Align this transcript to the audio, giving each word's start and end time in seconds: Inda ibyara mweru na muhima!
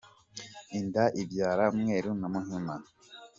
Inda 0.79 1.03
ibyara 1.21 1.65
mweru 1.79 2.11
na 2.19 2.27
muhima! 2.33 2.75